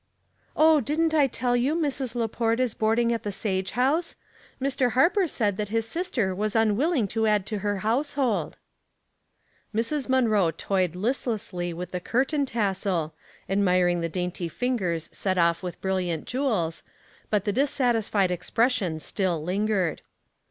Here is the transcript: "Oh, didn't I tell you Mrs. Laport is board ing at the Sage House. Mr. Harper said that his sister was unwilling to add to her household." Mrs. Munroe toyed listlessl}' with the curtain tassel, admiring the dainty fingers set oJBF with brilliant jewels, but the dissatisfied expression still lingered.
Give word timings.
"Oh, 0.57 0.79
didn't 0.81 1.13
I 1.13 1.27
tell 1.27 1.55
you 1.55 1.75
Mrs. 1.75 2.15
Laport 2.15 2.59
is 2.59 2.73
board 2.73 2.97
ing 2.97 3.13
at 3.13 3.21
the 3.21 3.31
Sage 3.31 3.73
House. 3.77 4.15
Mr. 4.59 4.93
Harper 4.93 5.27
said 5.27 5.57
that 5.57 5.69
his 5.69 5.87
sister 5.87 6.33
was 6.33 6.55
unwilling 6.55 7.07
to 7.09 7.27
add 7.27 7.45
to 7.45 7.59
her 7.59 7.77
household." 7.85 8.57
Mrs. 9.75 10.09
Munroe 10.09 10.49
toyed 10.49 10.93
listlessl}' 10.93 11.75
with 11.75 11.91
the 11.91 11.99
curtain 11.99 12.47
tassel, 12.47 13.13
admiring 13.47 14.01
the 14.01 14.09
dainty 14.09 14.49
fingers 14.49 15.07
set 15.13 15.37
oJBF 15.37 15.61
with 15.61 15.81
brilliant 15.81 16.25
jewels, 16.25 16.81
but 17.29 17.45
the 17.45 17.53
dissatisfied 17.53 18.31
expression 18.31 18.99
still 18.99 19.43
lingered. 19.43 20.01